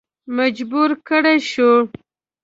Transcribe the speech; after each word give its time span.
مجبور 0.37 0.89
کړه 1.07 1.33
شو. 1.49 1.71